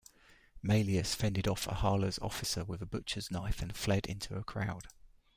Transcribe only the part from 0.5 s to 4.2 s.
Maelius fended off Ahala's officer with a butcher's knife and fled